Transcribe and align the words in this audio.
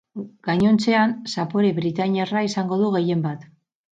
Gainontzean, 0.45 1.13
zapore 1.33 1.69
britainiarra 1.81 2.43
izango 2.47 2.79
du 2.83 2.91
gehien 2.97 3.23
bat. 3.27 3.45